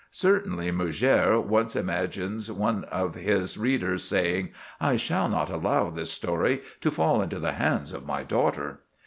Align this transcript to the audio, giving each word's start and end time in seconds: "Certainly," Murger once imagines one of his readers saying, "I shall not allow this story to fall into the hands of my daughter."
"Certainly," 0.09 0.71
Murger 0.71 1.39
once 1.39 1.75
imagines 1.75 2.51
one 2.51 2.85
of 2.85 3.13
his 3.13 3.55
readers 3.55 4.03
saying, 4.03 4.49
"I 4.79 4.95
shall 4.95 5.29
not 5.29 5.51
allow 5.51 5.91
this 5.91 6.11
story 6.11 6.61
to 6.79 6.89
fall 6.89 7.21
into 7.21 7.37
the 7.37 7.53
hands 7.53 7.93
of 7.93 8.07
my 8.07 8.23
daughter." 8.23 8.79